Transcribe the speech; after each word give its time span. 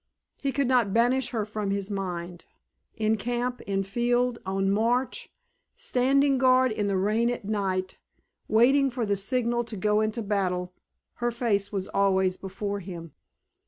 He 0.41 0.51
could 0.51 0.67
not 0.67 0.95
banish 0.95 1.29
her 1.29 1.45
from 1.45 1.69
his 1.69 1.91
mind. 1.91 2.45
In 2.95 3.17
camp, 3.17 3.61
in 3.67 3.83
field, 3.83 4.39
on 4.47 4.71
march, 4.71 5.31
standing 5.75 6.39
guard 6.39 6.71
in 6.71 6.87
the 6.87 6.97
rain 6.97 7.29
at 7.29 7.45
night, 7.45 7.99
waiting 8.47 8.89
for 8.89 9.05
the 9.05 9.15
signal 9.15 9.63
to 9.65 9.77
go 9.77 10.01
into 10.01 10.23
battle, 10.23 10.73
her 11.17 11.29
face 11.29 11.71
was 11.71 11.87
always 11.89 12.35
before 12.35 12.79
him. 12.79 13.11